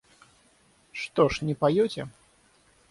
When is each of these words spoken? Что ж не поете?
Что 0.93 1.29
ж 1.29 1.43
не 1.43 1.53
поете? 1.53 2.09